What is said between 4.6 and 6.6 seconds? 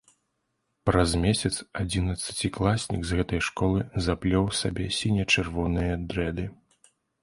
сабе сіне-чырвоныя дрэды.